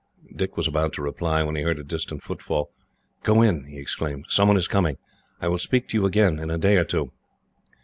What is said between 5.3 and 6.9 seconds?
I will speak to you again, in a day or